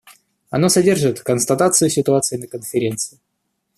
[0.49, 3.19] Оно содержит констатацию ситуации на Конференции.